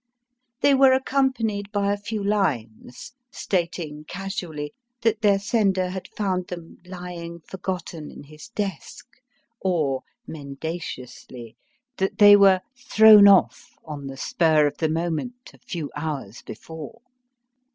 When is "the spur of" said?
14.07-14.75